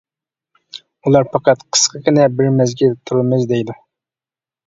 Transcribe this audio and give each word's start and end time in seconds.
ئۇلار 1.09 1.27
پەقەت 1.33 1.61
قىسقىغىنە 1.75 2.25
بىر 2.39 2.49
مەزگىل 2.61 2.97
تۇرىمىز، 3.11 3.47
دەيدۇ. 3.53 3.77